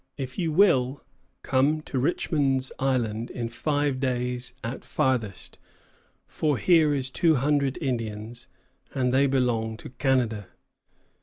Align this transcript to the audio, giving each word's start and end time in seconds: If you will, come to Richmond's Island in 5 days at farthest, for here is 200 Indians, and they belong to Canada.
If 0.17 0.39
you 0.39 0.51
will, 0.51 1.03
come 1.43 1.81
to 1.81 1.99
Richmond's 1.99 2.71
Island 2.79 3.29
in 3.29 3.49
5 3.49 3.99
days 3.99 4.53
at 4.63 4.83
farthest, 4.83 5.59
for 6.25 6.57
here 6.57 6.91
is 6.95 7.11
200 7.11 7.77
Indians, 7.79 8.47
and 8.95 9.13
they 9.13 9.27
belong 9.27 9.77
to 9.77 9.91
Canada. 9.91 10.47